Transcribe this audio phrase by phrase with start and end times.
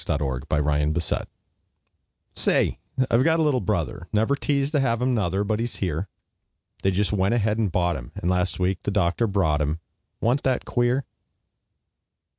[0.01, 1.27] HIS NEW BROTHER
[2.33, 2.79] Say,
[3.11, 6.07] I've got a little brother, Never teased to have him, nuther, But he's here;
[6.81, 9.79] They just went ahead and bought him, And, last week the doctor brought him,
[10.19, 11.05] Wa'n't that queer?